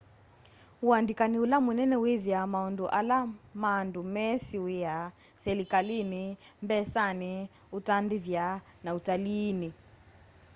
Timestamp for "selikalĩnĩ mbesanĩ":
5.43-7.31